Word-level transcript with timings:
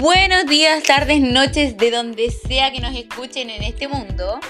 Buenos 0.00 0.46
días, 0.46 0.82
tardes, 0.84 1.20
noches, 1.20 1.76
de 1.76 1.90
donde 1.90 2.30
sea 2.30 2.72
que 2.72 2.80
nos 2.80 2.96
escuchen 2.96 3.50
en 3.50 3.62
este 3.62 3.86
mundo. 3.86 4.40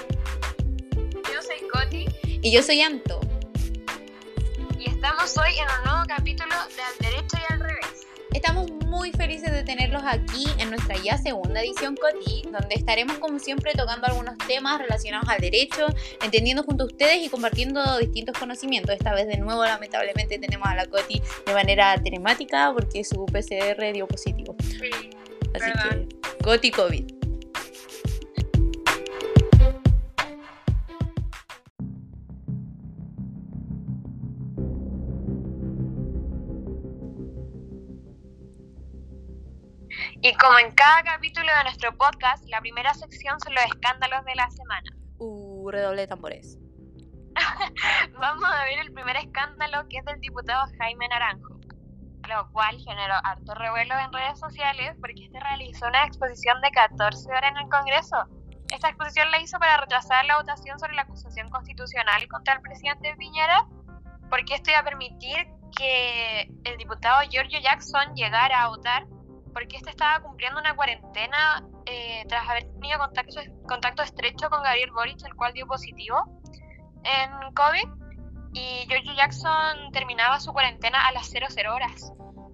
Yo 0.95 1.41
soy 1.41 1.67
Coti. 1.69 2.05
Y 2.41 2.53
yo 2.53 2.63
soy 2.63 2.79
Anto. 2.79 3.19
Y 4.79 4.89
estamos 4.89 5.37
hoy 5.37 5.51
en 5.59 5.65
un 5.77 5.91
nuevo 5.91 6.05
capítulo 6.07 6.55
de 6.55 6.81
Al 6.81 7.11
Derecho 7.11 7.35
y 7.35 7.53
al 7.53 7.59
Revés. 7.59 8.07
Estamos 8.33 8.71
muy 8.85 9.11
felices 9.11 9.51
de 9.51 9.63
tenerlos 9.63 10.03
aquí 10.05 10.45
en 10.57 10.69
nuestra 10.69 10.95
ya 11.03 11.17
segunda 11.17 11.59
edición 11.59 11.97
Coti, 11.97 12.43
donde 12.43 12.75
estaremos 12.75 13.17
como 13.17 13.37
siempre 13.37 13.73
tocando 13.73 14.07
algunos 14.07 14.37
temas 14.47 14.79
relacionados 14.79 15.27
al 15.27 15.41
derecho, 15.41 15.85
entendiendo 16.23 16.63
junto 16.63 16.85
a 16.85 16.87
ustedes 16.87 17.25
y 17.25 17.27
compartiendo 17.27 17.97
distintos 17.97 18.37
conocimientos. 18.37 18.95
Esta 18.95 19.13
vez 19.13 19.27
de 19.27 19.35
nuevo 19.35 19.65
lamentablemente 19.65 20.39
tenemos 20.39 20.65
a 20.69 20.75
la 20.75 20.85
Coti 20.85 21.21
de 21.45 21.53
manera 21.53 22.01
telemática 22.01 22.71
porque 22.73 23.03
su 23.03 23.25
PCR 23.25 23.91
dio 23.91 24.07
positivo. 24.07 24.55
Sí. 24.79 25.19
Así 25.53 25.65
¿Verdad? 25.65 25.89
que 25.89 26.43
Coti 26.43 26.71
COVID. 26.71 27.21
Y 40.23 40.35
como 40.35 40.59
en 40.59 40.71
cada 40.73 41.01
capítulo 41.01 41.47
de 41.47 41.63
nuestro 41.63 41.97
podcast, 41.97 42.47
la 42.47 42.61
primera 42.61 42.93
sección 42.93 43.39
son 43.39 43.55
los 43.55 43.63
escándalos 43.65 44.23
de 44.25 44.35
la 44.35 44.49
semana. 44.51 44.91
Uh, 45.17 45.71
redoble 45.71 46.01
de 46.01 46.07
tambores. 46.07 46.59
Vamos 48.19 48.49
a 48.51 48.65
ver 48.65 48.79
el 48.79 48.93
primer 48.93 49.15
escándalo 49.17 49.87
que 49.89 49.97
es 49.97 50.05
del 50.05 50.19
diputado 50.19 50.67
Jaime 50.77 51.07
Naranjo, 51.07 51.50
lo 52.31 52.49
cual 52.51 52.77
generó 52.79 53.15
harto 53.23 53.53
revuelo 53.53 53.97
en 53.99 54.11
redes 54.11 54.39
sociales 54.39 54.95
porque 54.99 55.25
este 55.25 55.39
realizó 55.39 55.87
una 55.87 56.05
exposición 56.05 56.61
de 56.61 56.71
14 56.71 57.29
horas 57.29 57.51
en 57.51 57.57
el 57.57 57.69
Congreso. 57.69 58.17
Esta 58.69 58.89
exposición 58.89 59.29
la 59.31 59.39
hizo 59.41 59.59
para 59.59 59.77
retrasar 59.77 60.25
la 60.25 60.37
votación 60.37 60.79
sobre 60.79 60.93
la 60.93 61.01
acusación 61.03 61.49
constitucional 61.49 62.27
contra 62.29 62.53
el 62.55 62.61
presidente 62.61 63.15
Piñera, 63.17 63.67
porque 64.29 64.55
esto 64.55 64.71
iba 64.71 64.79
a 64.79 64.83
permitir 64.83 65.47
que 65.77 66.49
el 66.63 66.77
diputado 66.77 67.21
Giorgio 67.29 67.59
Jackson 67.59 68.15
llegara 68.15 68.63
a 68.63 68.69
votar, 68.69 69.05
porque 69.53 69.77
este 69.77 69.89
estaba 69.89 70.21
cumpliendo 70.21 70.59
una 70.59 70.75
cuarentena 70.75 71.65
eh, 71.85 72.23
tras 72.29 72.47
haber 72.49 72.71
tenido 72.73 72.99
contacto, 72.99 73.41
contacto 73.67 74.03
estrecho 74.03 74.49
con 74.49 74.63
Gabriel 74.63 74.91
Boric, 74.91 75.25
el 75.25 75.35
cual 75.35 75.51
dio 75.53 75.67
positivo 75.67 76.39
en 77.03 77.53
COVID 77.53 78.00
y 78.53 78.85
George 78.87 79.15
Jackson 79.15 79.91
terminaba 79.91 80.39
su 80.39 80.51
cuarentena 80.51 81.07
a 81.07 81.11
las 81.11 81.29
00 81.29 81.73
horas. 81.73 82.11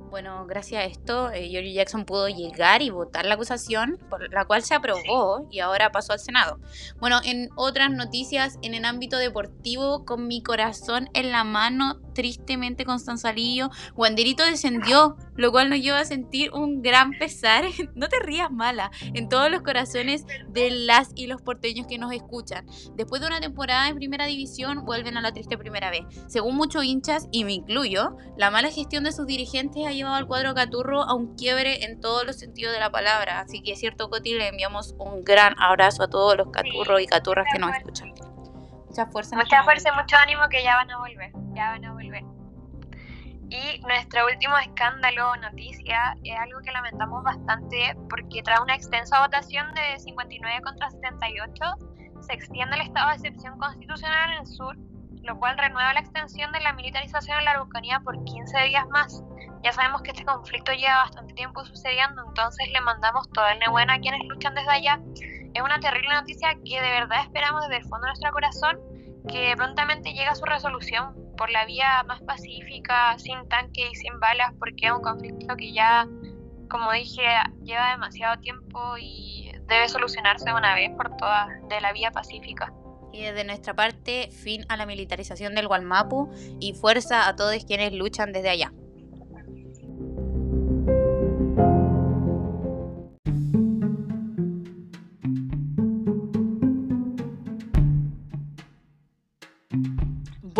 Bueno, 0.09 0.45
gracias 0.45 0.81
a 0.81 0.85
esto, 0.85 1.31
eh, 1.31 1.49
George 1.49 1.73
Jackson 1.73 2.05
pudo 2.05 2.29
llegar 2.29 2.81
y 2.81 2.89
votar 2.89 3.25
la 3.25 3.35
acusación, 3.35 3.99
por 4.09 4.31
la 4.33 4.45
cual 4.45 4.63
se 4.63 4.73
aprobó 4.73 5.47
y 5.51 5.59
ahora 5.59 5.91
pasó 5.91 6.13
al 6.13 6.19
Senado. 6.19 6.59
Bueno, 6.99 7.19
en 7.25 7.49
otras 7.55 7.91
noticias, 7.91 8.57
en 8.61 8.73
el 8.73 8.85
ámbito 8.85 9.17
deportivo, 9.17 10.05
con 10.05 10.27
mi 10.27 10.41
corazón 10.41 11.09
en 11.13 11.31
la 11.31 11.43
mano, 11.43 11.99
tristemente 12.17 12.83
Constanzalillo, 12.83 13.69
Wanderito 13.95 14.43
descendió, 14.43 15.17
lo 15.35 15.51
cual 15.51 15.69
nos 15.69 15.79
lleva 15.79 15.99
a 15.99 16.05
sentir 16.05 16.51
un 16.51 16.81
gran 16.81 17.11
pesar. 17.11 17.63
no 17.95 18.09
te 18.09 18.19
rías 18.19 18.49
mala, 18.49 18.89
en 19.13 19.29
todos 19.29 19.51
los 19.51 19.61
corazones 19.61 20.25
de 20.49 20.71
las 20.71 21.11
y 21.13 21.27
los 21.27 21.43
porteños 21.43 21.85
que 21.85 21.99
nos 21.99 22.11
escuchan. 22.11 22.65
Después 22.95 23.21
de 23.21 23.27
una 23.27 23.39
temporada 23.39 23.87
en 23.87 23.97
primera 23.97 24.25
división, 24.25 24.83
vuelven 24.83 25.15
a 25.15 25.21
la 25.21 25.31
triste 25.31 25.59
primera 25.59 25.91
vez. 25.91 26.05
Según 26.25 26.55
muchos 26.55 26.83
hinchas, 26.83 27.27
y 27.31 27.43
me 27.43 27.53
incluyo, 27.53 28.17
la 28.35 28.49
mala 28.49 28.71
gestión 28.71 29.03
de 29.03 29.11
sus 29.11 29.27
dirigentes 29.27 29.85
ha 29.85 29.91
llevado 29.91 30.15
al 30.15 30.25
cuadro 30.25 30.55
Caturro 30.55 31.03
a 31.03 31.13
un 31.13 31.35
quiebre 31.35 31.85
en 31.85 32.01
todos 32.01 32.25
los 32.25 32.37
sentidos 32.37 32.73
de 32.73 32.79
la 32.79 32.89
palabra. 32.89 33.41
Así 33.41 33.61
que 33.61 33.73
es 33.73 33.79
cierto, 33.79 34.09
Coti, 34.09 34.33
le 34.33 34.47
enviamos 34.47 34.95
un 34.97 35.23
gran 35.23 35.53
abrazo 35.59 36.01
a 36.01 36.07
todos 36.07 36.35
los 36.35 36.49
Caturros 36.49 36.99
y 36.99 37.05
Caturras 37.05 37.45
que 37.53 37.59
nos 37.59 37.75
escuchan. 37.75 38.36
Mucha 38.97 39.11
fuerza. 39.11 39.35
Mucha 39.35 39.57
este 39.57 39.63
fuerza 39.63 39.89
y 39.89 39.95
mucho 39.95 40.15
ánimo 40.15 40.49
que 40.49 40.63
ya 40.63 40.75
van 40.75 40.89
a 40.89 40.97
volver, 40.97 41.31
ya 41.53 41.69
van 41.69 41.85
a 41.85 41.91
volver. 41.91 42.23
Y 43.51 43.79
nuestro 43.81 44.25
último 44.25 44.57
escándalo 44.57 45.29
o 45.29 45.35
noticia 45.35 46.15
es 46.23 46.35
algo 46.35 46.61
que 46.61 46.71
lamentamos 46.71 47.23
bastante 47.23 47.95
porque 48.09 48.41
tras 48.41 48.59
una 48.59 48.73
extensa 48.73 49.19
votación 49.21 49.71
de 49.75 49.99
59 49.99 50.61
contra 50.63 50.89
78 50.89 51.63
se 52.21 52.33
extiende 52.33 52.75
el 52.75 52.87
estado 52.87 53.09
de 53.09 53.15
excepción 53.17 53.59
constitucional 53.59 54.31
en 54.31 54.39
el 54.39 54.47
sur, 54.47 54.75
lo 55.21 55.37
cual 55.37 55.59
renueva 55.59 55.93
la 55.93 55.99
extensión 55.99 56.51
de 56.51 56.59
la 56.61 56.73
militarización 56.73 57.37
en 57.37 57.45
la 57.45 57.51
Araucanía 57.51 57.99
por 57.99 58.23
15 58.23 58.63
días 58.63 58.87
más. 58.89 59.23
Ya 59.63 59.73
sabemos 59.73 60.01
que 60.01 60.09
este 60.09 60.25
conflicto 60.25 60.71
lleva 60.71 61.03
bastante 61.03 61.35
tiempo 61.35 61.63
sucediendo, 61.65 62.23
entonces 62.27 62.67
le 62.73 62.81
mandamos 62.81 63.29
todo 63.29 63.47
el 63.47 63.59
nebuena 63.59 63.93
a 63.93 63.99
quienes 63.99 64.25
luchan 64.27 64.55
desde 64.55 64.71
allá. 64.71 64.99
Es 65.53 65.61
una 65.61 65.79
terrible 65.79 66.15
noticia 66.15 66.55
que 66.65 66.81
de 66.81 66.89
verdad 66.89 67.21
esperamos 67.21 67.61
desde 67.67 67.77
el 67.77 67.83
fondo 67.83 68.05
de 68.05 68.09
nuestro 68.09 68.31
corazón 68.31 68.86
que 69.27 69.53
prontamente 69.55 70.09
llegue 70.09 70.27
a 70.27 70.35
su 70.35 70.45
resolución 70.45 71.15
por 71.37 71.49
la 71.49 71.65
vía 71.65 72.03
más 72.07 72.21
pacífica, 72.21 73.17
sin 73.19 73.47
tanque 73.47 73.89
y 73.91 73.95
sin 73.95 74.19
balas, 74.19 74.53
porque 74.59 74.87
es 74.87 74.91
un 74.91 75.01
conflicto 75.01 75.55
que 75.55 75.71
ya, 75.73 76.07
como 76.69 76.91
dije, 76.91 77.23
lleva 77.63 77.91
demasiado 77.91 78.39
tiempo 78.39 78.97
y 78.99 79.51
debe 79.67 79.87
solucionarse 79.89 80.45
de 80.45 80.53
una 80.53 80.75
vez 80.75 80.91
por 80.95 81.15
todas 81.17 81.47
de 81.69 81.81
la 81.81 81.93
vía 81.93 82.11
pacífica. 82.11 82.73
Y 83.13 83.21
desde 83.21 83.43
nuestra 83.43 83.73
parte, 83.73 84.29
fin 84.31 84.65
a 84.69 84.77
la 84.77 84.85
militarización 84.85 85.55
del 85.55 85.67
Gualmapu 85.67 86.29
y 86.59 86.73
fuerza 86.73 87.27
a 87.27 87.35
todos 87.35 87.63
quienes 87.65 87.93
luchan 87.93 88.31
desde 88.31 88.49
allá. 88.49 88.71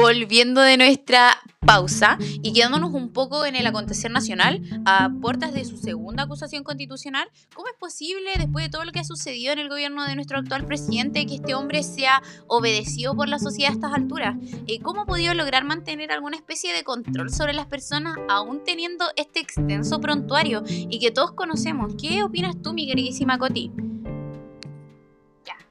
Volviendo 0.08 0.62
de 0.62 0.78
nuestra 0.78 1.38
pausa 1.60 2.18
y 2.42 2.54
quedándonos 2.54 2.94
un 2.94 3.12
poco 3.12 3.46
en 3.46 3.58
el 3.58 3.68
acontecer 3.68 4.10
nacional, 4.10 4.62
a 4.86 5.10
puertas 5.22 5.54
de 5.54 5.66
su 5.66 5.76
segunda 5.76 6.24
acusación 6.24 6.64
constitucional, 6.64 7.28
¿cómo 7.54 7.68
es 7.68 7.74
posible, 7.78 8.32
después 8.38 8.64
de 8.64 8.70
todo 8.70 8.86
lo 8.86 8.94
que 8.94 9.00
ha 9.00 9.04
sucedido 9.04 9.52
en 9.52 9.60
el 9.60 9.68
gobierno 9.68 10.06
de 10.06 10.16
nuestro 10.16 10.38
actual 10.38 10.66
presidente, 10.66 11.26
que 11.26 11.36
este 11.36 11.56
hombre 11.56 11.84
sea 11.84 12.24
obedecido 12.48 13.18
por 13.18 13.28
la 13.28 13.38
sociedad 13.38 13.72
a 13.72 13.74
estas 13.74 13.94
alturas? 13.94 14.38
Eh, 14.68 14.80
¿Cómo 14.80 15.02
ha 15.02 15.06
podido 15.06 15.34
lograr 15.34 15.66
mantener 15.66 16.14
alguna 16.14 16.38
especie 16.38 16.72
de 16.72 16.86
control 16.86 17.30
sobre 17.30 17.52
las 17.52 17.66
personas, 17.66 18.16
aún 18.30 18.64
teniendo 18.64 19.08
este 19.18 19.42
extenso 19.42 20.00
prontuario 20.00 20.64
y 20.66 21.00
que 21.00 21.12
todos 21.12 21.34
conocemos? 21.34 21.96
¿Qué 22.02 22.24
opinas 22.24 22.56
tú, 22.62 22.72
mi 22.72 22.88
queridísima 22.88 23.38
Coti? 23.38 23.74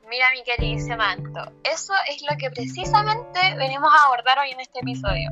Mira 0.09 0.31
mi 0.31 0.45
queridísima 0.45 1.11
Anto, 1.11 1.53
eso 1.65 1.93
es 2.09 2.23
lo 2.31 2.37
que 2.37 2.49
precisamente 2.51 3.41
venimos 3.57 3.91
a 3.93 4.07
abordar 4.07 4.39
hoy 4.39 4.53
en 4.53 4.61
este 4.61 4.79
episodio. 4.79 5.29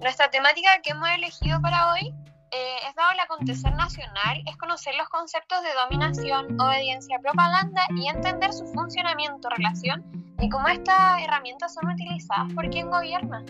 Nuestra 0.00 0.30
temática 0.30 0.80
que 0.82 0.92
hemos 0.92 1.10
elegido 1.10 1.60
para 1.60 1.92
hoy 1.92 2.14
eh, 2.50 2.76
es 2.88 2.94
dado 2.94 3.10
el 3.12 3.20
acontecer 3.20 3.74
nacional, 3.74 4.42
es 4.46 4.56
conocer 4.56 4.94
los 4.94 5.06
conceptos 5.10 5.62
de 5.62 5.68
dominación, 5.74 6.58
obediencia, 6.58 7.18
propaganda 7.18 7.82
y 7.94 8.08
entender 8.08 8.54
su 8.54 8.66
funcionamiento, 8.68 9.50
relación 9.50 10.02
y 10.40 10.48
cómo 10.48 10.66
estas 10.68 11.20
herramientas 11.22 11.74
son 11.74 11.90
utilizadas 11.90 12.50
por 12.54 12.70
quien 12.70 12.88
gobierna. 12.88 13.44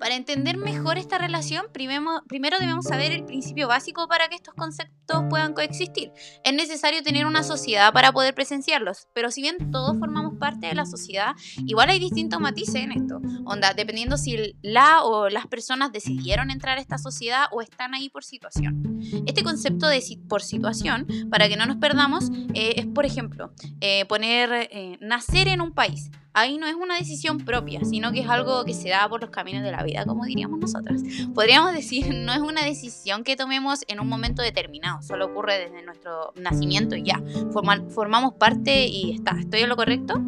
Para 0.00 0.16
entender 0.16 0.56
mejor 0.56 0.96
esta 0.96 1.18
relación, 1.18 1.66
primero, 1.70 2.58
debemos 2.58 2.86
saber 2.86 3.12
el 3.12 3.24
principio 3.24 3.68
básico 3.68 4.08
para 4.08 4.28
que 4.28 4.34
estos 4.34 4.54
conceptos 4.54 5.24
puedan 5.28 5.52
coexistir. 5.52 6.10
Es 6.42 6.54
necesario 6.54 7.02
tener 7.02 7.26
una 7.26 7.42
sociedad 7.42 7.92
para 7.92 8.10
poder 8.10 8.34
presenciarlos, 8.34 9.08
pero 9.14 9.30
si 9.30 9.42
bien 9.42 9.70
todos 9.70 9.98
formamos 9.98 10.38
parte 10.38 10.68
de 10.68 10.74
la 10.74 10.86
sociedad, 10.86 11.34
igual 11.66 11.90
hay 11.90 11.98
distintos 11.98 12.40
matices 12.40 12.76
en 12.76 12.92
esto. 12.92 13.20
Onda, 13.44 13.74
dependiendo 13.74 14.16
si 14.16 14.56
la 14.62 15.04
o 15.04 15.28
las 15.28 15.46
personas 15.46 15.92
decidieron 15.92 16.50
entrar 16.50 16.78
a 16.78 16.80
esta 16.80 16.96
sociedad 16.96 17.44
o 17.50 17.60
están 17.60 17.92
ahí 17.92 18.08
por 18.08 18.24
situación. 18.24 19.00
Este 19.26 19.42
concepto 19.42 19.86
de 19.86 20.00
por 20.28 20.40
situación, 20.42 21.06
para 21.30 21.46
que 21.48 21.56
no 21.56 21.66
nos 21.66 21.76
perdamos, 21.76 22.30
eh, 22.54 22.74
es, 22.76 22.86
por 22.86 23.04
ejemplo, 23.04 23.52
eh, 23.82 24.06
poner 24.06 24.50
eh, 24.52 24.96
nacer 25.02 25.48
en 25.48 25.60
un 25.60 25.72
país. 25.72 26.10
Ahí 26.32 26.58
no 26.58 26.66
es 26.66 26.74
una 26.74 26.96
decisión 26.96 27.38
propia, 27.38 27.84
sino 27.84 28.12
que 28.12 28.20
es 28.20 28.28
algo 28.28 28.64
que 28.64 28.72
se 28.72 28.88
da 28.88 29.08
por 29.08 29.20
los 29.20 29.30
caminos 29.30 29.64
de 29.64 29.72
la 29.72 29.82
vida, 29.82 30.04
como 30.06 30.24
diríamos 30.24 30.60
nosotras. 30.60 31.02
Podríamos 31.34 31.72
decir, 31.74 32.06
no 32.14 32.32
es 32.32 32.38
una 32.38 32.64
decisión 32.64 33.24
que 33.24 33.36
tomemos 33.36 33.80
en 33.88 33.98
un 34.00 34.08
momento 34.08 34.40
determinado, 34.42 35.02
solo 35.02 35.26
ocurre 35.26 35.58
desde 35.58 35.82
nuestro 35.84 36.32
nacimiento 36.36 36.94
y 36.94 37.02
ya. 37.02 37.20
Forma- 37.52 37.82
formamos 37.90 38.34
parte 38.34 38.86
y 38.86 39.12
está. 39.14 39.32
¿Estoy 39.38 39.60
en 39.62 39.68
lo 39.68 39.76
correcto? 39.76 40.20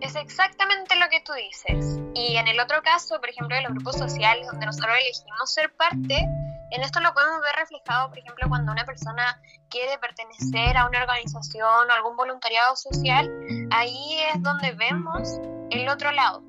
Es 0.00 0.14
exactamente 0.14 0.94
lo 0.96 1.06
que 1.10 1.20
tú 1.24 1.32
dices. 1.32 1.98
Y 2.14 2.36
en 2.36 2.46
el 2.46 2.60
otro 2.60 2.82
caso, 2.82 3.18
por 3.18 3.28
ejemplo, 3.30 3.56
de 3.56 3.62
los 3.62 3.72
grupos 3.72 3.96
sociales 3.96 4.46
donde 4.46 4.66
nosotros 4.66 4.92
elegimos 5.00 5.52
ser 5.52 5.72
parte, 5.72 6.22
en 6.70 6.82
esto 6.82 7.00
lo 7.00 7.12
podemos 7.14 7.40
ver 7.40 7.54
reflejado, 7.56 8.08
por 8.08 8.18
ejemplo, 8.18 8.48
cuando 8.48 8.72
una 8.72 8.84
persona 8.84 9.40
quiere 9.70 9.98
pertenecer 9.98 10.76
a 10.76 10.86
una 10.86 11.00
organización 11.00 11.90
o 11.90 11.92
algún 11.92 12.16
voluntariado 12.16 12.76
social, 12.76 13.30
ahí 13.70 14.18
es 14.32 14.42
donde 14.42 14.72
vemos 14.72 15.38
el 15.70 15.88
otro 15.88 16.10
lado. 16.12 16.42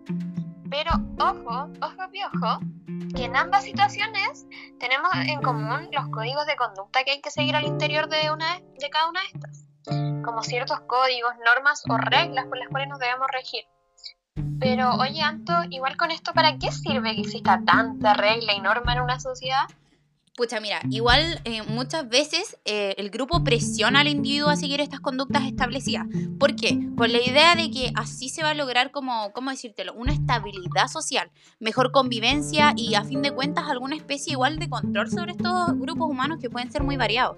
Pero 0.70 0.92
ojo, 1.20 1.70
ojo 1.82 2.10
y 2.12 2.24
ojo 2.24 2.60
que 3.16 3.26
en 3.26 3.36
ambas 3.36 3.64
situaciones 3.64 4.46
tenemos 4.80 5.10
en 5.16 5.42
común 5.42 5.90
los 5.92 6.10
códigos 6.10 6.46
de 6.46 6.56
conducta 6.56 7.04
que 7.04 7.12
hay 7.12 7.22
que 7.22 7.32
seguir 7.32 7.56
al 7.56 7.66
interior 7.66 8.10
de, 8.10 8.32
una, 8.32 8.60
de 8.60 8.90
cada 8.90 9.10
una 9.10 9.22
de 9.22 9.28
estas, 9.28 9.66
como 10.24 10.44
ciertos 10.44 10.82
códigos, 10.82 11.34
normas 11.46 11.84
o 11.90 11.98
reglas 11.98 12.46
por 12.48 12.58
las 12.58 12.68
cuales 12.70 12.90
nos 12.90 13.00
debemos 13.00 13.28
regir. 13.32 13.66
Pero 14.60 14.96
oye, 14.96 15.22
Anto, 15.22 15.54
igual 15.70 15.98
con 15.98 16.12
esto, 16.12 16.34
¿para 16.34 16.58
qué 16.58 16.72
sirve 16.72 17.16
que 17.16 17.22
exista 17.22 17.62
tanta 17.66 18.14
regla 18.14 18.54
y 18.54 18.60
norma 18.60 18.94
en 18.94 19.02
una 19.02 19.20
sociedad? 19.20 19.68
Pucha, 20.38 20.60
mira, 20.60 20.82
igual 20.92 21.42
eh, 21.46 21.64
muchas 21.64 22.08
veces 22.08 22.60
eh, 22.64 22.94
el 23.00 23.10
grupo 23.10 23.44
presiona 23.44 24.02
al 24.02 24.08
individuo 24.08 24.50
a 24.50 24.56
seguir 24.56 24.80
estas 24.82 25.00
conductas 25.00 25.46
establecidas. 25.46 26.06
¿Por 26.40 26.56
qué? 26.56 26.78
Por 26.96 27.10
la 27.10 27.18
idea 27.18 27.56
de 27.56 27.72
que 27.72 27.92
así 27.96 28.30
se 28.30 28.44
va 28.44 28.52
a 28.52 28.54
lograr, 28.54 28.92
como, 28.92 29.34
¿cómo 29.34 29.50
decírtelo? 29.50 29.96
Una 29.96 30.14
estabilidad 30.14 30.90
social, 30.90 31.32
mejor 31.60 31.92
convivencia 31.92 32.74
y 32.76 32.94
a 32.94 33.04
fin 33.04 33.24
de 33.24 33.32
cuentas 33.32 33.66
alguna 33.68 33.96
especie 33.96 34.34
igual 34.34 34.60
de 34.60 34.70
control 34.70 35.10
sobre 35.10 35.32
estos 35.32 35.74
grupos 35.74 36.08
humanos 36.08 36.38
que 36.40 36.52
pueden 36.52 36.72
ser 36.72 36.84
muy 36.84 36.98
variados. 36.98 37.36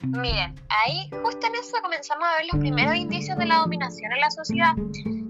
Miren, 0.00 0.56
ahí 0.68 1.08
justo 1.22 1.46
en 1.46 1.54
eso 1.54 1.76
comenzamos 1.80 2.26
a 2.26 2.38
ver 2.38 2.46
los 2.52 2.60
primeros 2.60 2.96
indicios 2.96 3.38
de 3.38 3.46
la 3.46 3.58
dominación 3.58 4.10
en 4.10 4.20
la 4.20 4.32
sociedad. 4.32 4.74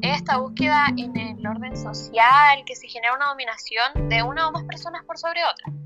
Esta 0.01 0.39
búsqueda 0.39 0.87
en 0.97 1.15
el 1.15 1.47
orden 1.47 1.77
social, 1.77 2.65
que 2.65 2.75
se 2.75 2.89
genera 2.89 3.15
una 3.15 3.27
dominación 3.27 4.09
de 4.09 4.23
una 4.23 4.49
o 4.49 4.53
más 4.53 4.65
personas 4.65 5.05
por 5.05 5.19
sobre 5.19 5.43
otra. 5.45 5.82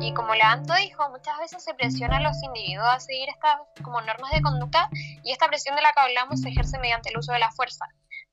Y 0.00 0.12
como 0.14 0.34
Leandro 0.34 0.74
dijo, 0.76 1.08
muchas 1.10 1.38
veces 1.38 1.64
se 1.64 1.74
presiona 1.74 2.18
a 2.18 2.20
los 2.20 2.42
individuos 2.42 2.88
a 2.88 3.00
seguir 3.00 3.28
estas 3.28 3.58
como 3.82 4.00
normas 4.00 4.30
de 4.32 4.42
conducta 4.42 4.88
y 5.22 5.32
esta 5.32 5.48
presión 5.48 5.76
de 5.76 5.82
la 5.82 5.92
que 5.92 6.00
hablamos 6.00 6.40
se 6.40 6.48
ejerce 6.48 6.78
mediante 6.78 7.10
el 7.10 7.18
uso 7.18 7.32
de 7.32 7.38
la 7.38 7.50
fuerza, 7.50 7.86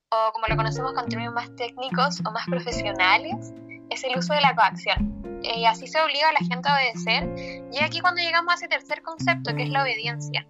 o 0.10 0.32
como 0.34 0.48
lo 0.48 0.56
conocemos 0.56 0.94
con 0.94 1.08
términos 1.08 1.34
más 1.34 1.56
técnicos 1.56 2.22
o 2.26 2.32
más 2.32 2.46
profesionales, 2.48 3.54
es 3.90 4.04
el 4.04 4.18
uso 4.18 4.34
de 4.34 4.42
la 4.42 4.56
coacción. 4.56 5.42
Y 5.44 5.66
así 5.66 5.88
se 5.88 6.00
obliga 6.02 6.30
a 6.30 6.34
la 6.34 6.40
gente 6.40 6.70
a 6.70 6.76
obedecer. 6.76 7.68
Y 7.72 7.84
aquí 7.84 8.00
cuando 8.00 8.22
llegamos 8.22 8.54
a 8.54 8.56
ese 8.56 8.68
tercer 8.68 9.02
concepto, 9.02 9.54
que 9.56 9.64
es 9.64 9.70
la 9.70 9.84
obediencia. 9.84 10.48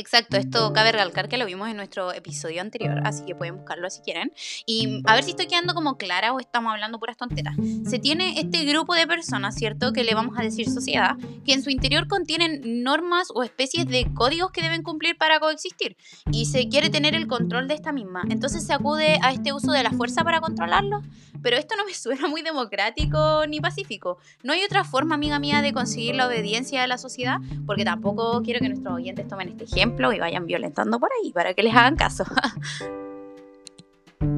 Exacto, 0.00 0.38
esto 0.38 0.72
cabe 0.72 0.92
recalcar 0.92 1.28
que 1.28 1.36
lo 1.36 1.44
vimos 1.44 1.68
en 1.68 1.76
nuestro 1.76 2.10
episodio 2.14 2.62
anterior, 2.62 3.02
así 3.04 3.22
que 3.26 3.34
pueden 3.34 3.56
buscarlo 3.56 3.90
si 3.90 4.00
quieren. 4.00 4.32
Y 4.64 5.02
a 5.04 5.14
ver 5.14 5.24
si 5.24 5.32
estoy 5.32 5.46
quedando 5.46 5.74
como 5.74 5.98
clara 5.98 6.32
o 6.32 6.40
estamos 6.40 6.72
hablando 6.72 6.98
puras 6.98 7.18
tonteras. 7.18 7.54
Se 7.84 7.98
tiene 7.98 8.40
este 8.40 8.64
grupo 8.64 8.94
de 8.94 9.06
personas, 9.06 9.54
¿cierto? 9.56 9.92
Que 9.92 10.02
le 10.02 10.14
vamos 10.14 10.38
a 10.38 10.42
decir 10.42 10.70
sociedad, 10.70 11.18
que 11.44 11.52
en 11.52 11.62
su 11.62 11.68
interior 11.68 12.08
contienen 12.08 12.82
normas 12.82 13.28
o 13.34 13.42
especies 13.42 13.86
de 13.86 14.10
códigos 14.14 14.52
que 14.52 14.62
deben 14.62 14.82
cumplir 14.82 15.18
para 15.18 15.38
coexistir. 15.38 15.98
Y 16.32 16.46
se 16.46 16.66
quiere 16.70 16.88
tener 16.88 17.14
el 17.14 17.26
control 17.26 17.68
de 17.68 17.74
esta 17.74 17.92
misma. 17.92 18.22
Entonces 18.30 18.66
se 18.66 18.72
acude 18.72 19.18
a 19.20 19.32
este 19.32 19.52
uso 19.52 19.70
de 19.72 19.82
la 19.82 19.90
fuerza 19.90 20.24
para 20.24 20.40
controlarlo. 20.40 21.02
Pero 21.42 21.58
esto 21.58 21.74
no 21.76 21.84
me 21.84 21.92
suena 21.94 22.26
muy 22.26 22.40
democrático 22.40 23.46
ni 23.46 23.60
pacífico. 23.60 24.16
No 24.42 24.54
hay 24.54 24.64
otra 24.64 24.82
forma, 24.82 25.14
amiga 25.14 25.38
mía, 25.38 25.60
de 25.60 25.74
conseguir 25.74 26.14
la 26.14 26.26
obediencia 26.26 26.80
de 26.80 26.88
la 26.88 26.96
sociedad, 26.96 27.36
porque 27.66 27.84
tampoco 27.84 28.40
quiero 28.42 28.60
que 28.60 28.68
nuestros 28.68 28.94
oyentes 28.94 29.28
tomen 29.28 29.50
este 29.50 29.64
ejemplo 29.64 29.89
ejemplo 29.90 30.12
y 30.12 30.20
vayan 30.20 30.46
violentando 30.46 31.00
por 31.00 31.10
ahí 31.12 31.32
para 31.32 31.54
que 31.54 31.62
les 31.62 31.74
hagan 31.74 31.96
caso. 31.96 32.24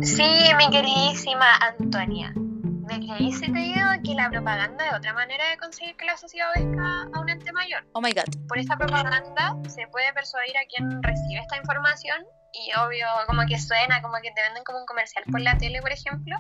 sí, 0.03 0.31
mi 0.57 0.71
queridísima 0.71 1.55
Antonia. 1.57 2.33
Me 2.35 2.99
creí 2.99 3.33
si 3.33 3.53
te 3.53 3.59
digo 3.59 3.81
que 4.05 4.15
la 4.15 4.29
propaganda 4.29 4.89
es 4.89 4.95
otra 4.95 5.15
manera 5.15 5.51
de 5.51 5.57
conseguir 5.57 5.97
que 5.97 6.05
la 6.05 6.17
sociedad 6.17 6.49
obedezca 6.51 7.03
a 7.15 7.21
un 7.21 7.29
ente 7.29 7.53
mayor. 7.53 7.85
Oh 7.93 8.01
my 8.01 8.13
god. 8.13 8.25
Por 8.49 8.59
esta 8.59 8.77
propaganda 8.77 9.57
se 9.69 9.87
puede 9.87 10.13
persuadir 10.13 10.57
a 10.57 10.65
quien 10.69 11.03
recibe 11.03 11.41
esta 11.41 11.57
información 11.57 12.17
y 12.53 12.71
obvio 12.79 13.07
como 13.27 13.47
que 13.47 13.59
suena, 13.59 14.03
como 14.03 14.15
que 14.23 14.31
te 14.33 14.43
venden 14.43 14.65
como 14.65 14.79
un 14.81 14.87
comercial 14.87 15.25
por 15.31 15.41
la 15.41 15.57
tele, 15.59 15.81
por 15.81 15.93
ejemplo. 15.93 16.37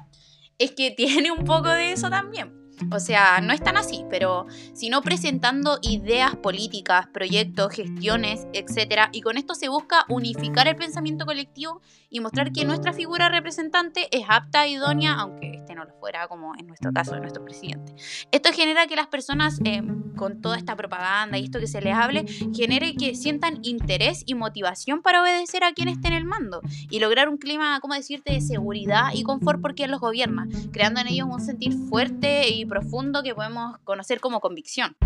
Es 0.58 0.72
que 0.72 0.90
tiene 0.90 1.30
un 1.30 1.44
poco 1.44 1.68
de 1.68 1.92
eso 1.92 2.10
también 2.10 2.61
o 2.90 3.00
sea, 3.00 3.40
no 3.40 3.52
es 3.52 3.62
tan 3.62 3.76
así, 3.76 4.04
pero 4.10 4.46
sino 4.72 5.02
presentando 5.02 5.78
ideas 5.82 6.36
políticas, 6.36 7.06
proyectos, 7.06 7.72
gestiones, 7.72 8.46
etc. 8.52 9.08
Y 9.12 9.20
con 9.20 9.36
esto 9.36 9.54
se 9.54 9.68
busca 9.68 10.04
unificar 10.08 10.68
el 10.68 10.76
pensamiento 10.76 11.26
colectivo 11.26 11.80
y 12.10 12.20
mostrar 12.20 12.52
que 12.52 12.64
nuestra 12.64 12.92
figura 12.92 13.28
representante 13.28 14.08
es 14.10 14.26
apta, 14.28 14.66
idónea, 14.66 15.14
aunque 15.14 15.61
no 15.74 15.84
lo 15.84 15.92
fuera, 15.94 16.28
como 16.28 16.52
en 16.58 16.66
nuestro 16.66 16.92
caso 16.92 17.14
de 17.14 17.20
nuestro 17.20 17.44
presidente. 17.44 17.94
Esto 18.30 18.50
genera 18.52 18.86
que 18.86 18.96
las 18.96 19.06
personas, 19.06 19.60
eh, 19.64 19.82
con 20.16 20.40
toda 20.40 20.56
esta 20.56 20.76
propaganda 20.76 21.38
y 21.38 21.44
esto 21.44 21.58
que 21.58 21.66
se 21.66 21.80
les 21.80 21.94
hable, 21.94 22.24
genere 22.54 22.94
que 22.94 23.14
sientan 23.14 23.58
interés 23.62 24.22
y 24.26 24.34
motivación 24.34 25.02
para 25.02 25.22
obedecer 25.22 25.64
a 25.64 25.72
quien 25.72 25.88
esté 25.88 26.08
en 26.08 26.14
el 26.14 26.24
mando 26.24 26.60
y 26.90 27.00
lograr 27.00 27.28
un 27.28 27.38
clima, 27.38 27.78
¿cómo 27.80 27.94
decirte?, 27.94 28.32
de 28.32 28.40
seguridad 28.40 29.10
y 29.14 29.22
confort 29.22 29.60
por 29.60 29.74
quien 29.74 29.90
los 29.90 30.00
gobierna, 30.00 30.46
creando 30.72 31.00
en 31.00 31.08
ellos 31.08 31.28
un 31.30 31.40
sentir 31.40 31.72
fuerte 31.72 32.48
y 32.48 32.64
profundo 32.64 33.22
que 33.22 33.34
podemos 33.34 33.78
conocer 33.84 34.20
como 34.20 34.40
convicción. 34.40 34.96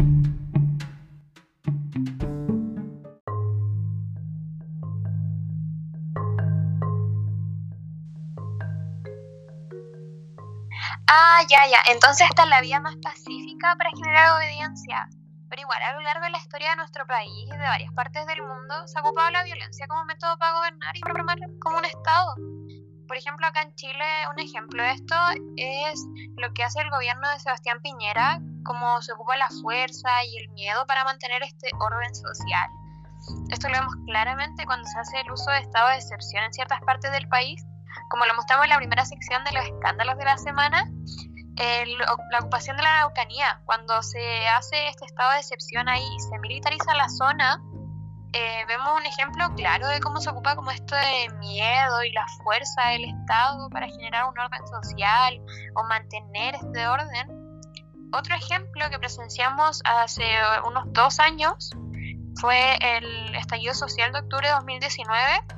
Ah, 11.09 11.41
ya, 11.49 11.67
ya. 11.71 11.79
Entonces 11.93 12.27
esta 12.29 12.43
es 12.43 12.49
la 12.49 12.61
vía 12.61 12.81
más 12.81 12.97
pacífica 12.97 13.77
para 13.77 13.91
generar 13.91 14.37
obediencia. 14.37 15.09
Pero 15.49 15.63
igual, 15.63 15.81
a 15.83 15.93
lo 15.93 16.01
largo 16.01 16.25
de 16.25 16.31
la 16.31 16.39
historia 16.39 16.71
de 16.71 16.77
nuestro 16.77 17.07
país 17.07 17.31
y 17.47 17.57
de 17.57 17.59
varias 17.59 17.93
partes 17.93 18.27
del 18.27 18.43
mundo, 18.43 18.87
se 18.89 18.99
ha 18.99 19.03
ocupado 19.03 19.31
la 19.31 19.45
violencia 19.45 19.87
como 19.87 20.05
método 20.05 20.37
para 20.39 20.57
gobernar 20.59 20.97
y 20.97 21.01
formar 21.01 21.39
como 21.61 21.79
un 21.79 21.85
Estado. 21.85 22.35
Por 23.07 23.17
ejemplo, 23.17 23.47
acá 23.47 23.63
en 23.63 23.73
Chile, 23.77 24.05
un 24.33 24.41
ejemplo 24.41 24.83
de 24.83 24.91
esto 24.91 25.15
es 25.57 26.05
lo 26.37 26.53
que 26.53 26.65
hace 26.65 26.81
el 26.81 26.91
gobierno 26.91 27.31
de 27.31 27.39
Sebastián 27.39 27.81
Piñera, 27.81 28.41
como 28.65 29.01
se 29.01 29.13
ocupa 29.13 29.37
la 29.37 29.49
fuerza 29.63 30.25
y 30.25 30.37
el 30.39 30.49
miedo 30.51 30.85
para 30.87 31.05
mantener 31.05 31.45
este 31.45 31.71
orden 31.79 32.13
social. 32.13 32.69
Esto 33.51 33.69
lo 33.69 33.75
vemos 33.75 33.95
claramente 34.07 34.67
cuando 34.67 34.89
se 34.89 34.99
hace 34.99 35.21
el 35.21 35.31
uso 35.31 35.51
de 35.53 35.61
estado 35.61 35.89
de 35.91 35.97
excepción 35.97 36.43
en 36.43 36.53
ciertas 36.53 36.81
partes 36.81 37.13
del 37.13 37.29
país, 37.29 37.65
como 38.09 38.25
lo 38.27 38.35
mostramos 38.35 38.65
en 38.65 38.71
la 38.71 38.77
primera 38.79 39.05
sección 39.05 39.45
de 39.45 39.53
los 39.53 39.65
escándalos 39.65 40.17
de 40.19 40.25
la 40.25 40.39
semana, 40.39 40.85
la 41.57 42.39
ocupación 42.41 42.77
de 42.77 42.83
la 42.83 42.99
Araucanía, 42.99 43.61
cuando 43.65 44.03
se 44.03 44.47
hace 44.49 44.89
este 44.89 45.07
estado 45.07 45.33
de 45.33 45.39
excepción 45.39 45.89
ahí 45.89 46.05
y 46.15 46.21
se 46.21 46.39
militariza 46.39 46.95
la 46.95 47.09
zona, 47.09 47.63
eh, 48.33 48.65
vemos 48.69 48.89
un 48.95 49.07
ejemplo 49.07 49.47
claro 49.55 49.89
de 49.89 49.99
cómo 50.01 50.21
se 50.21 50.29
ocupa 50.29 50.55
como 50.57 50.71
esto 50.71 50.95
de 50.95 51.31
miedo 51.39 52.03
y 52.05 52.13
la 52.13 52.27
fuerza 52.45 52.89
del 52.89 53.07
Estado 53.07 53.71
para 53.71 53.87
generar 53.87 54.27
un 54.27 54.39
orden 54.39 54.67
social 54.67 55.41
o 55.75 55.85
mantener 55.85 56.55
este 56.55 56.87
orden. 56.87 57.47
Otro 58.13 58.35
ejemplo 58.35 58.91
que 58.91 58.99
presenciamos 58.99 59.81
hace 59.87 60.25
unos 60.67 60.85
dos 60.93 61.19
años 61.19 61.71
fue 62.39 62.77
el 62.81 63.35
estallido 63.37 63.73
social 63.73 64.13
de 64.13 64.19
octubre 64.19 64.49
de 64.49 64.55
2019. 64.55 65.56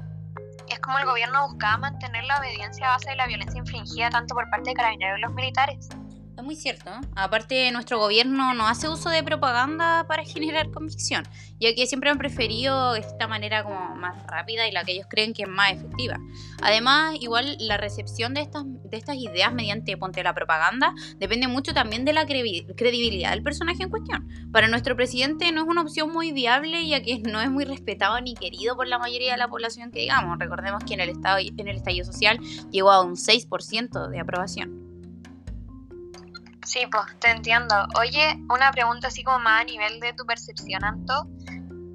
Es 0.71 0.81
como 0.81 0.99
el 0.99 1.07
gobierno 1.07 1.49
buscaba 1.49 1.79
mantener 1.79 2.25
la 2.25 2.39
obediencia 2.39 2.89
a 2.89 2.91
base 2.93 3.11
de 3.11 3.17
la 3.17 3.27
violencia 3.27 3.59
infligida 3.59 4.11
tanto 4.11 4.35
por 4.35 4.49
parte 4.51 4.71
de 4.71 4.75
carabineros 4.75 5.19
y 5.19 5.23
los 5.23 5.33
militares. 5.33 5.89
Es 6.39 6.45
muy 6.45 6.55
cierto. 6.55 6.93
Aparte, 7.17 7.69
nuestro 7.73 7.99
gobierno 7.99 8.55
no 8.55 8.69
hace 8.69 8.89
uso 8.89 9.11
de 9.11 9.25
propaganda 9.25 10.07
para 10.07 10.23
generar 10.23 10.71
convicción, 10.71 11.25
ya 11.59 11.75
que 11.75 11.85
siempre 11.89 12.11
han 12.11 12.19
preferido 12.19 12.95
esta 12.95 13.27
manera 13.27 13.65
como 13.65 13.97
más 13.97 14.25
rápida 14.29 14.69
y 14.69 14.71
la 14.71 14.85
que 14.85 14.93
ellos 14.93 15.09
creen 15.11 15.33
que 15.33 15.43
es 15.43 15.49
más 15.49 15.73
efectiva. 15.73 16.17
Además, 16.63 17.17
igual 17.21 17.57
la 17.59 17.77
recepción 17.77 18.35
de 18.35 18.43
estas, 18.43 18.63
de 18.67 18.97
estas 18.97 19.17
ideas 19.17 19.53
mediante 19.53 19.97
ponte 19.97 20.23
la 20.23 20.33
propaganda 20.33 20.95
depende 21.17 21.49
mucho 21.49 21.75
también 21.75 22.05
de 22.05 22.13
la 22.13 22.25
credibilidad 22.25 23.33
del 23.33 23.43
personaje 23.43 23.83
en 23.83 23.91
cuestión. 23.91 24.29
Para 24.53 24.69
nuestro 24.69 24.95
presidente 24.95 25.51
no 25.51 25.63
es 25.63 25.67
una 25.67 25.83
opción 25.83 26.13
muy 26.13 26.31
viable, 26.31 26.87
ya 26.87 27.03
que 27.03 27.19
no 27.19 27.41
es 27.41 27.51
muy 27.51 27.65
respetado 27.65 28.21
ni 28.21 28.35
querido 28.35 28.77
por 28.77 28.87
la 28.87 29.01
mayoría 29.01 29.33
de 29.33 29.39
la 29.39 29.49
población 29.49 29.91
que 29.91 30.03
digamos. 30.03 30.39
Recordemos 30.39 30.85
que 30.85 30.95
en 30.95 31.01
el, 31.01 31.09
estado, 31.09 31.39
en 31.39 31.67
el 31.67 31.79
estallido 31.79 32.07
social 32.07 32.39
llegó 32.71 32.93
a 32.93 33.03
un 33.03 33.17
6% 33.17 34.09
de 34.09 34.21
aprobación. 34.21 34.88
Sí, 36.69 36.81
pues 36.91 37.19
te 37.19 37.31
entiendo. 37.31 37.75
Oye, 37.99 38.45
una 38.51 38.71
pregunta 38.71 39.09
así 39.09 39.25
como 39.25 39.39
más 39.39 39.63
a 39.63 39.65
nivel 39.65 40.01
de 40.01 40.13
tu 40.13 40.27
percepción, 40.27 40.85
Anto. 40.85 41.27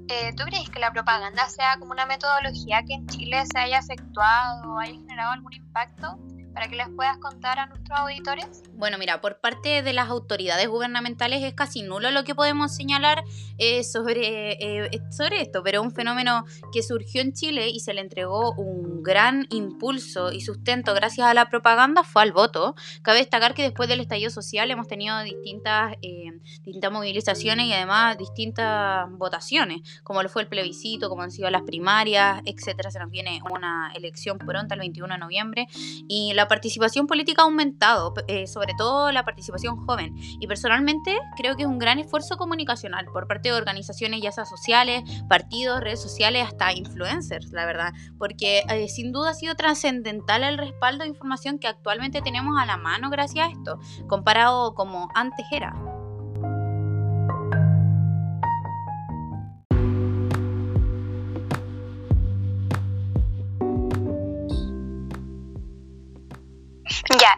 Eh, 0.08 0.32
¿Tú 0.36 0.42
crees 0.46 0.68
que 0.68 0.80
la 0.80 0.92
propaganda 0.92 1.48
sea 1.48 1.76
como 1.78 1.92
una 1.92 2.06
metodología 2.06 2.82
que 2.82 2.94
en 2.94 3.06
Chile 3.06 3.44
se 3.46 3.56
haya 3.56 3.78
efectuado 3.78 4.74
o 4.74 4.80
haya 4.80 4.94
generado 4.94 5.30
algún 5.30 5.52
impacto? 5.52 6.18
Para 6.54 6.68
que 6.68 6.76
les 6.76 6.88
puedas 6.88 7.18
contar 7.18 7.58
a 7.58 7.66
nuestros 7.66 7.98
auditores? 7.98 8.62
Bueno, 8.72 8.96
mira, 8.96 9.20
por 9.20 9.40
parte 9.40 9.82
de 9.82 9.92
las 9.92 10.08
autoridades 10.08 10.68
gubernamentales 10.68 11.42
es 11.42 11.52
casi 11.54 11.82
nulo 11.82 12.10
lo 12.10 12.24
que 12.24 12.34
podemos 12.34 12.74
señalar 12.74 13.24
eh, 13.58 13.84
sobre, 13.84 14.52
eh, 14.84 15.00
sobre 15.10 15.42
esto, 15.42 15.62
pero 15.62 15.82
un 15.82 15.92
fenómeno 15.92 16.44
que 16.72 16.82
surgió 16.82 17.20
en 17.20 17.32
Chile 17.32 17.68
y 17.68 17.80
se 17.80 17.92
le 17.92 18.00
entregó 18.00 18.52
un 18.52 19.02
gran 19.02 19.46
impulso 19.50 20.32
y 20.32 20.40
sustento 20.40 20.94
gracias 20.94 21.26
a 21.26 21.34
la 21.34 21.48
propaganda 21.50 22.04
fue 22.04 22.22
al 22.22 22.32
voto. 22.32 22.74
Cabe 23.02 23.18
destacar 23.18 23.54
que 23.54 23.62
después 23.62 23.88
del 23.88 24.00
estallido 24.00 24.30
social 24.30 24.70
hemos 24.70 24.88
tenido 24.88 25.20
distintas, 25.22 25.96
eh, 26.02 26.32
distintas 26.64 26.92
movilizaciones 26.92 27.66
y 27.66 27.72
además 27.72 28.16
distintas 28.18 29.10
votaciones, 29.10 29.82
como 30.02 30.22
lo 30.22 30.28
fue 30.28 30.42
el 30.42 30.48
plebiscito, 30.48 31.08
como 31.08 31.22
han 31.22 31.30
sido 31.30 31.50
las 31.50 31.62
primarias, 31.62 32.40
etcétera. 32.44 32.90
Se 32.90 32.98
nos 32.98 33.10
viene 33.10 33.40
una 33.50 33.92
elección 33.94 34.38
pronta 34.38 34.74
el 34.74 34.80
21 34.80 35.14
de 35.14 35.18
noviembre 35.18 35.66
y 36.08 36.32
la 36.34 36.43
la 36.44 36.48
participación 36.48 37.06
política 37.06 37.40
ha 37.40 37.46
aumentado, 37.46 38.12
eh, 38.28 38.46
sobre 38.46 38.74
todo 38.76 39.10
la 39.12 39.24
participación 39.24 39.78
joven. 39.86 40.14
Y 40.16 40.46
personalmente 40.46 41.18
creo 41.38 41.56
que 41.56 41.62
es 41.62 41.68
un 41.68 41.78
gran 41.78 41.98
esfuerzo 41.98 42.36
comunicacional 42.36 43.06
por 43.06 43.26
parte 43.26 43.48
de 43.48 43.54
organizaciones 43.54 44.20
ya 44.20 44.30
sea 44.30 44.44
sociales, 44.44 45.02
partidos, 45.26 45.80
redes 45.80 46.02
sociales, 46.02 46.46
hasta 46.46 46.74
influencers, 46.74 47.50
la 47.52 47.64
verdad. 47.64 47.94
Porque 48.18 48.62
eh, 48.68 48.88
sin 48.88 49.10
duda 49.10 49.30
ha 49.30 49.34
sido 49.34 49.54
trascendental 49.54 50.44
el 50.44 50.58
respaldo 50.58 51.04
de 51.04 51.08
información 51.08 51.58
que 51.58 51.66
actualmente 51.66 52.20
tenemos 52.20 52.60
a 52.60 52.66
la 52.66 52.76
mano 52.76 53.08
gracias 53.08 53.48
a 53.48 53.50
esto, 53.50 53.78
comparado 54.06 54.74
como 54.74 55.08
antes 55.14 55.46
era. 55.50 56.03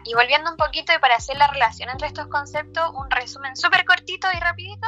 Y 0.03 0.13
volviendo 0.13 0.51
un 0.51 0.57
poquito 0.57 0.93
y 0.93 0.99
para 0.99 1.15
hacer 1.15 1.37
la 1.37 1.47
relación 1.47 1.89
entre 1.89 2.07
estos 2.07 2.27
conceptos, 2.27 2.91
un 2.93 3.09
resumen 3.09 3.55
súper 3.55 3.85
cortito 3.85 4.27
y 4.35 4.39
rapidito. 4.39 4.87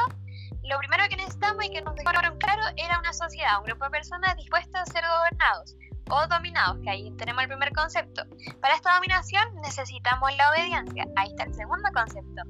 Lo 0.62 0.78
primero 0.78 1.04
que 1.08 1.16
necesitamos 1.16 1.64
y 1.64 1.70
que 1.70 1.80
nos 1.82 1.94
dejaron 1.94 2.38
claro 2.38 2.62
era 2.76 2.98
una 2.98 3.12
sociedad, 3.12 3.58
un 3.58 3.64
grupo 3.64 3.84
de 3.84 3.90
personas 3.90 4.36
dispuestas 4.36 4.82
a 4.82 4.92
ser 4.92 5.04
gobernados 5.04 5.74
o 6.10 6.26
dominados, 6.26 6.78
que 6.82 6.90
ahí 6.90 7.12
tenemos 7.16 7.42
el 7.42 7.48
primer 7.48 7.72
concepto. 7.72 8.24
Para 8.60 8.74
esta 8.74 8.94
dominación 8.94 9.42
necesitamos 9.62 10.36
la 10.36 10.50
obediencia, 10.50 11.06
ahí 11.16 11.28
está 11.28 11.44
el 11.44 11.54
segundo 11.54 11.88
concepto. 11.94 12.42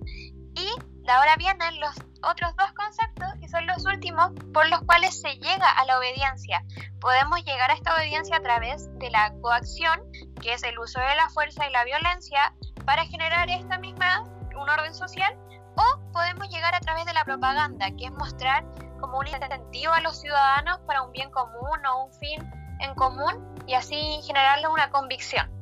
Y 0.55 0.69
ahora 1.09 1.37
vienen 1.37 1.81
los 1.81 1.95
otros 2.23 2.55
dos 2.57 2.73
conceptos, 2.73 3.29
que 3.41 3.49
son 3.49 3.67
los 3.67 3.85
últimos, 3.87 4.31
por 4.53 4.69
los 4.69 4.81
cuales 4.83 5.21
se 5.21 5.35
llega 5.37 5.71
a 5.71 5.85
la 5.87 5.99
obediencia. 5.99 6.63
Podemos 7.01 7.43
llegar 7.45 7.71
a 7.71 7.75
esta 7.75 7.95
obediencia 7.95 8.37
a 8.37 8.43
través 8.43 8.89
de 8.99 9.11
la 9.11 9.33
coacción, 9.41 10.01
que 10.43 10.53
es 10.53 10.63
el 10.63 10.79
uso 10.79 11.01
de 11.01 11.17
la 11.17 11.29
fuerza 11.31 11.67
y 11.67 11.73
la 11.73 11.85
violencia, 11.85 12.55
para 12.85 13.05
generar 13.07 13.49
esta 13.49 13.79
misma, 13.79 14.25
un 14.55 14.69
orden 14.69 14.95
social, 14.95 15.35
o 15.77 16.13
podemos 16.13 16.49
llegar 16.51 16.75
a 16.75 16.81
través 16.81 17.07
de 17.07 17.15
la 17.15 17.25
propaganda, 17.25 17.91
que 17.97 18.07
es 18.07 18.13
mostrar 18.13 18.65
como 19.01 19.19
un 19.19 19.27
incentivo 19.27 19.93
a 19.93 20.01
los 20.01 20.21
ciudadanos 20.21 20.81
para 20.87 21.03
un 21.03 21.13
bien 21.13 21.31
común 21.31 21.87
o 21.87 22.05
un 22.05 22.13
fin 22.15 22.51
en 22.81 22.95
común 22.95 23.55
y 23.67 23.75
así 23.75 24.21
generarle 24.27 24.69
una 24.69 24.91
convicción. 24.91 25.60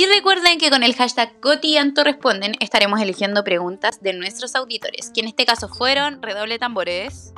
Y 0.00 0.06
recuerden 0.06 0.56
que 0.58 0.70
con 0.70 0.82
el 0.82 0.96
hashtag 0.96 1.40
Cotianto 1.40 2.04
Responden 2.04 2.54
estaremos 2.60 3.02
eligiendo 3.02 3.44
preguntas 3.44 4.00
de 4.00 4.14
nuestros 4.14 4.54
auditores, 4.54 5.10
que 5.10 5.20
en 5.20 5.28
este 5.28 5.44
caso 5.44 5.68
fueron, 5.68 6.22
redoble 6.22 6.58
tambores, 6.58 7.34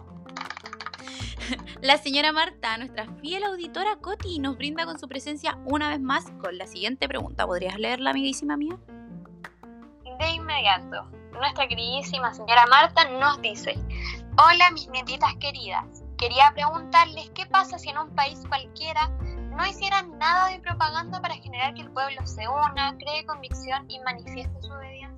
la 1.83 1.99
señora 1.99 2.31
Marta, 2.31 2.79
nuestra 2.79 3.09
fiel 3.21 3.43
auditora 3.43 3.97
Coti, 3.97 4.39
nos 4.39 4.57
brinda 4.57 4.85
con 4.85 4.97
su 5.01 5.09
presencia 5.09 5.59
una 5.65 5.89
vez 5.89 5.99
más 5.99 6.31
con 6.41 6.57
la 6.57 6.69
siguiente 6.69 7.09
pregunta. 7.09 7.49
¿Podrías 7.49 7.81
leerla, 7.81 8.11
amiguísima 8.11 8.57
mía? 8.57 8.79
De 10.21 10.31
inmediato, 10.31 11.11
nuestra 11.33 11.67
queridísima 11.67 12.33
señora 12.33 12.65
Marta 12.67 13.09
nos 13.09 13.43
dice, 13.43 13.75
hola 14.39 14.71
mis 14.71 14.89
nietitas 14.91 15.35
queridas, 15.41 16.05
quería 16.17 16.53
preguntarles 16.55 17.29
qué 17.31 17.45
pasa 17.45 17.77
si 17.81 17.89
en 17.89 17.99
un 17.99 18.15
país 18.15 18.39
cualquiera 18.47 19.11
no 19.57 19.67
hicieran 19.67 20.19
nada 20.19 20.49
de 20.49 20.61
propaganda 20.61 21.21
para 21.21 21.35
generar 21.35 21.75
que 21.75 21.83
el 21.83 21.91
pueblo 21.91 22.27
se 22.27 22.49
una, 22.49 22.97
cree 22.99 23.25
convicción 23.27 23.85
y 23.89 24.01
manifieste 24.01 24.61
su 24.63 24.73
obediencia? 24.73 25.13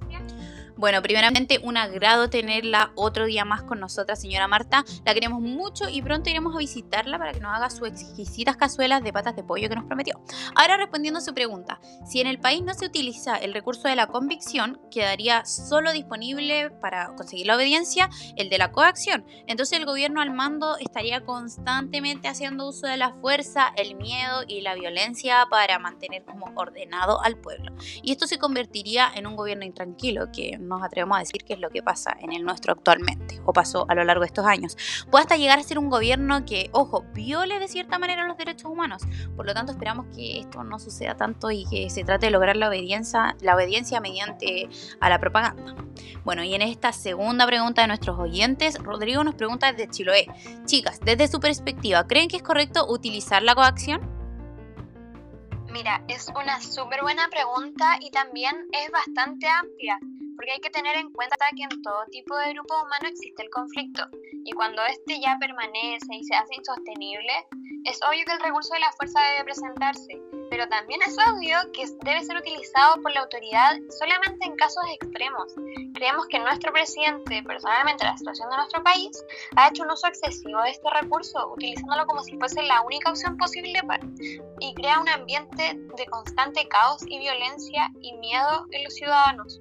Bueno, 0.77 1.01
primeramente 1.03 1.61
un 1.63 1.77
agrado 1.77 2.29
tenerla 2.29 2.91
otro 2.97 3.27
día 3.27 3.45
más 3.45 3.63
con 3.63 3.79
nosotras, 3.79 4.21
señora 4.21 4.49
Marta. 4.49 4.85
La 5.05 5.15
queremos 5.15 5.41
mucho 5.41 5.89
y 5.89 6.03
pronto 6.03 6.31
iremos 6.31 6.55
a 6.55 6.59
visitarla 6.59 7.17
para 7.17 7.33
que 7.33 7.39
nos 7.39 7.55
haga 7.55 7.71
sus 7.71 7.89
exquisitas 7.89 8.57
cazuelas 8.57 9.03
de 9.05 9.13
patas 9.13 9.37
de 9.37 9.45
pollo 9.45 9.69
que 9.69 9.77
nos 9.77 9.85
prometió. 9.85 10.21
Ahora 10.57 10.77
respondiendo 10.77 11.19
a 11.19 11.23
su 11.23 11.33
pregunta, 11.33 11.81
si 12.05 12.21
en 12.21 12.27
el 12.27 12.41
país 12.41 12.63
no 12.63 12.75
se 12.75 12.87
utiliza 12.87 13.37
el 13.37 13.55
recurso 13.55 13.87
de 13.87 13.95
la 13.95 14.09
convicción, 14.09 14.81
quedaría 14.91 15.45
solo 15.45 15.93
disponible 15.93 16.71
para 16.71 17.15
conseguir 17.15 17.47
la 17.47 17.55
obediencia 17.55 18.11
el 18.37 18.51
de 18.51 18.59
la 18.59 18.73
coacción. 18.73 19.25
Entonces 19.47 19.79
el 19.79 19.87
gobierno 19.87 20.21
al 20.21 20.33
mando 20.33 20.77
estaría 20.79 21.25
constantemente 21.25 22.27
haciendo 22.27 22.69
uso 22.69 22.89
de 22.89 22.97
la 22.97 23.13
fuerza, 23.13 23.73
el 23.77 23.95
miedo 23.95 24.24
y 24.47 24.61
la 24.61 24.75
violencia 24.75 25.47
para 25.51 25.79
mantener 25.79 26.25
como 26.25 26.53
ordenado 26.57 27.23
al 27.23 27.37
pueblo. 27.37 27.73
Y 28.03 28.13
esto 28.13 28.27
se 28.27 28.39
convertiría 28.39 29.11
en 29.15 29.27
un 29.27 29.37
gobierno 29.37 29.65
intranquilo 29.65 30.31
que 30.33 30.59
nos 30.59 30.83
atrevemos 30.83 31.17
a 31.17 31.21
decir 31.21 31.45
que 31.45 31.55
es 31.55 31.61
lo 31.61 31.71
que 31.71 31.83
pasa 31.83 32.17
en 32.21 32.33
el 32.33 32.45
nuestro 32.45 32.73
actualmente, 32.73 33.41
o 33.45 33.53
pasó 33.53 33.87
a 33.89 33.95
lo 33.95 34.05
largo 34.05 34.23
de 34.23 34.27
estos 34.27 34.47
años. 34.47 34.77
Puede 35.11 35.23
hasta 35.23 35.37
llegar 35.37 35.59
a 35.59 35.63
ser 35.63 35.79
un 35.79 35.91
gobierno 35.91 36.45
que, 36.45 36.71
ojo, 36.73 37.05
viole 37.13 37.59
de 37.59 37.69
cierta 37.69 37.99
manera 37.99 38.27
los 38.27 38.37
derechos 38.37 38.71
humanos. 38.71 39.03
Por 39.37 39.47
lo 39.47 39.55
tanto, 39.55 39.73
esperamos 39.73 40.07
que 40.15 40.41
esto 40.41 40.65
no 40.65 40.79
suceda 40.79 41.17
tanto 41.17 41.51
y 41.51 41.65
que 41.67 41.91
se 41.91 42.05
trate 42.05 42.27
de 42.27 42.33
lograr 42.33 42.57
la 42.57 42.69
obediencia, 42.69 43.37
la 43.41 43.55
obediencia 43.55 44.01
mediante 44.01 44.69
a 45.01 45.09
la 45.09 45.19
propaganda. 45.19 45.75
Bueno, 46.25 46.43
y 46.43 46.55
en 46.55 46.63
esta 46.63 46.93
segunda 46.93 47.47
pregunta 47.47 47.83
de 47.83 47.89
nuestros 47.89 48.19
oyentes, 48.19 48.79
Rodrigo 48.79 49.25
nos 49.25 49.35
pregunta 49.35 49.73
desde 49.73 49.91
Chiloé. 49.91 50.27
Chicas, 50.67 51.01
desde 51.01 51.29
su 51.29 51.41
perspectiva, 51.41 52.07
¿creen 52.07 52.29
que 52.29 52.37
es 52.37 52.43
correcto 52.43 52.87
utilizar 52.89 53.43
la 53.43 53.55
coacción? 53.55 54.14
Mira, 55.75 56.05
es 56.07 56.29
una 56.29 56.61
súper 56.61 57.03
buena 57.03 57.27
pregunta 57.29 57.99
y 58.01 58.13
también 58.13 58.69
es 58.71 58.93
bastante 58.93 59.49
amplia 59.49 59.99
porque 60.37 60.53
hay 60.53 60.61
que 60.61 60.71
tener 60.71 60.97
en 60.97 61.11
cuenta 61.11 61.37
que 61.57 61.63
en 61.63 61.83
todo 61.83 62.05
tipo 62.11 62.37
de 62.37 62.53
grupo 62.53 62.75
humano 62.83 63.09
existe 63.09 63.43
el 63.43 63.51
conflicto 63.51 64.03
y 64.45 64.53
cuando 64.53 64.83
este 64.85 65.21
ya 65.21 65.37
permanece 65.41 66.15
y 66.15 66.25
se 66.25 66.35
hace 66.35 66.55
insostenible, 66.57 67.33
es 67.85 68.01
obvio 68.09 68.25
que 68.25 68.33
el 68.33 68.41
recurso 68.41 68.73
de 68.75 68.81
la 68.81 68.93
fuerza 68.93 69.21
debe 69.33 69.45
presentarse, 69.45 70.21
pero 70.51 70.67
también 70.69 71.01
es 71.03 71.17
obvio 71.19 71.59
que 71.73 71.87
debe 72.03 72.25
ser 72.25 72.37
utilizado 72.37 73.01
por 73.03 73.13
la 73.13 73.21
autoridad 73.21 73.77
solamente 73.99 74.47
en 74.47 74.57
casos 74.57 74.85
extremos. 74.95 75.55
Creemos 75.95 76.27
que 76.29 76.39
nuestro 76.39 76.73
presidente, 76.73 77.43
personalmente 77.43 78.05
la 78.05 78.17
situación 78.17 78.49
de 78.51 78.57
nuestro 78.57 78.83
país, 78.83 79.25
ha 79.57 79.69
hecho 79.69 79.83
un 79.83 79.91
uso 79.91 80.07
excesivo 80.07 80.63
de 80.63 80.71
este 80.71 80.89
recurso, 80.91 81.53
utilizándolo 81.53 82.07
como 82.07 82.23
si 82.23 82.37
fuese 82.39 82.63
la 82.63 82.81
única 82.83 83.11
opción 83.11 83.37
posible 83.37 83.83
para, 83.83 84.05
y 84.61 84.75
crea 84.75 85.01
un 85.01 85.09
ambiente 85.09 85.79
de 85.97 86.07
constante 86.07 86.67
caos 86.69 87.03
y 87.07 87.19
violencia 87.19 87.91
y 88.01 88.15
miedo 88.15 88.67
en 88.71 88.85
los 88.85 88.95
ciudadanos. 88.95 89.61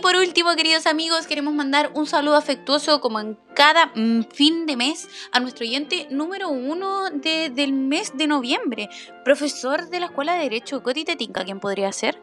Y 0.00 0.02
por 0.02 0.16
último, 0.16 0.56
queridos 0.56 0.86
amigos, 0.86 1.26
queremos 1.26 1.52
mandar 1.52 1.90
un 1.92 2.06
saludo 2.06 2.36
afectuoso 2.36 3.02
como 3.02 3.20
en 3.20 3.38
cada 3.54 3.92
mm, 3.94 4.30
fin 4.32 4.64
de 4.64 4.74
mes 4.74 5.06
a 5.30 5.40
nuestro 5.40 5.66
oyente 5.66 6.06
número 6.08 6.48
uno 6.48 7.10
del 7.10 7.74
mes 7.74 8.16
de 8.16 8.26
noviembre, 8.26 8.88
profesor 9.26 9.90
de 9.90 10.00
la 10.00 10.06
Escuela 10.06 10.36
de 10.36 10.44
Derecho, 10.44 10.82
Coti 10.82 11.04
Tetinca, 11.04 11.44
¿quién 11.44 11.60
podría 11.60 11.92
ser? 11.92 12.18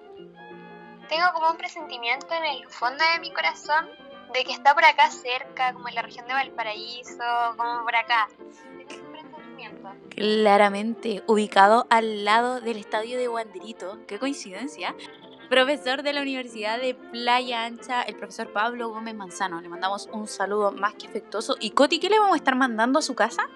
Tengo 1.08 1.28
como 1.36 1.52
un 1.52 1.58
presentimiento 1.58 2.26
en 2.34 2.46
el 2.46 2.68
fondo 2.68 3.04
de 3.14 3.20
mi 3.20 3.32
corazón 3.32 3.88
de 4.34 4.44
que 4.44 4.54
está 4.54 4.74
por 4.74 4.84
acá 4.84 5.12
cerca, 5.12 5.72
como 5.74 5.88
en 5.88 5.94
la 5.94 6.02
región 6.02 6.26
de 6.26 6.34
Valparaíso, 6.34 7.24
como 7.58 7.84
por 7.84 7.96
acá. 7.96 8.28
Claramente, 10.16 11.24
ubicado 11.28 11.86
al 11.92 12.26
lado 12.26 12.60
del 12.60 12.78
estadio 12.78 13.20
de 13.20 13.28
Wanderito. 13.30 14.00
Qué 14.08 14.18
coincidencia 14.18 14.96
profesor 15.48 16.04
de 16.04 16.14
la 16.14 16.22
Universidad 16.22 16.80
de 16.80 16.94
Playa 16.94 17.66
Ancha, 17.66 18.02
el 18.04 18.16
profesor 18.16 18.52
Pablo 18.52 18.90
Gómez 18.90 19.16
Manzano. 19.16 19.62
Le 19.62 19.70
mandamos 19.70 20.10
un 20.12 20.28
saludo 20.28 20.72
más 20.72 20.94
que 20.96 21.08
afectuoso. 21.08 21.56
¿Y 21.60 21.72
Coti, 21.72 22.00
qué 22.00 22.10
le 22.10 22.20
vamos 22.20 22.34
a 22.34 22.38
estar 22.38 22.56
mandando 22.56 23.00
a 23.00 23.02
su 23.02 23.16
casa? 23.16 23.50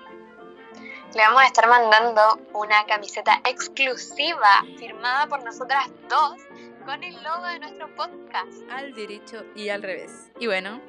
Le 1.13 1.21
vamos 1.21 1.41
a 1.41 1.45
estar 1.45 1.67
mandando 1.67 2.39
una 2.53 2.85
camiseta 2.85 3.41
exclusiva 3.45 4.65
firmada 4.77 5.27
por 5.27 5.43
nosotras 5.43 5.89
dos 6.09 6.37
con 6.85 7.03
el 7.03 7.13
logo 7.21 7.45
de 7.45 7.59
nuestro 7.59 7.93
podcast. 7.95 8.53
Al 8.71 8.93
derecho 8.93 9.43
y 9.55 9.69
al 9.69 9.83
revés. 9.83 10.31
Y 10.39 10.47
bueno, 10.47 10.81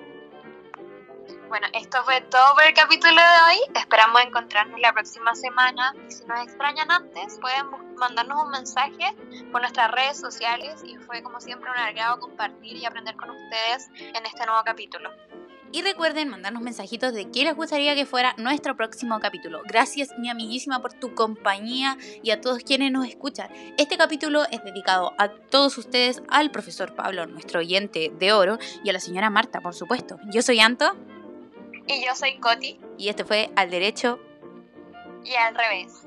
bueno, 1.53 1.67
esto 1.75 2.03
fue 2.05 2.23
todo 2.23 2.55
por 2.55 2.65
el 2.65 2.73
capítulo 2.73 3.13
de 3.13 3.21
hoy. 3.21 3.79
Esperamos 3.79 4.23
encontrarnos 4.23 4.81
la 4.81 4.95
próxima 4.95 5.35
semana. 5.35 5.95
Y 6.09 6.11
si 6.11 6.25
nos 6.25 6.43
extrañan 6.43 6.91
antes, 6.91 7.39
pueden 7.43 7.67
mandarnos 7.99 8.45
un 8.45 8.51
mensaje 8.53 9.15
por 9.53 9.61
nuestras 9.61 9.91
redes 9.91 10.19
sociales. 10.19 10.83
Y 10.83 10.97
fue 10.97 11.23
como 11.23 11.43
siempre 11.43 11.71
un 11.71 11.77
agrado 11.77 12.21
compartir 12.21 12.79
y 12.79 12.87
aprender 12.87 13.17
con 13.17 13.29
ustedes 13.29 13.91
en 13.99 14.25
este 14.25 14.47
nuevo 14.47 14.63
capítulo. 14.65 15.11
Y 15.73 15.83
recuerden 15.83 16.31
mandarnos 16.31 16.63
mensajitos 16.63 17.13
de 17.13 17.31
qué 17.31 17.45
les 17.45 17.55
gustaría 17.55 17.95
que 17.95 18.07
fuera 18.07 18.35
nuestro 18.39 18.75
próximo 18.75 19.21
capítulo. 19.21 19.61
Gracias, 19.67 20.09
mi 20.19 20.31
amiguísima, 20.31 20.81
por 20.81 20.95
tu 20.95 21.15
compañía 21.15 21.99
y 22.23 22.31
a 22.31 22.41
todos 22.41 22.63
quienes 22.63 22.93
nos 22.93 23.07
escuchan. 23.07 23.51
Este 23.77 23.99
capítulo 23.99 24.45
es 24.51 24.65
dedicado 24.65 25.13
a 25.19 25.29
todos 25.29 25.77
ustedes, 25.77 26.23
al 26.31 26.51
profesor 26.51 26.95
Pablo, 26.95 27.27
nuestro 27.27 27.61
oyente 27.61 28.11
de 28.19 28.33
oro, 28.33 28.57
y 28.83 28.89
a 28.89 28.95
la 28.95 29.01
señora 29.01 29.29
Marta, 29.29 29.61
por 29.61 29.75
supuesto. 29.75 30.19
Yo 30.33 30.41
soy 30.41 30.59
Anto. 30.61 30.97
Y 31.93 32.05
yo 32.07 32.15
soy 32.15 32.39
Coti. 32.39 32.81
Y 32.97 33.09
este 33.09 33.25
fue 33.25 33.51
Al 33.55 33.71
Derecho 33.71 34.19
y 35.25 35.35
al 35.35 35.55
revés. 35.55 36.07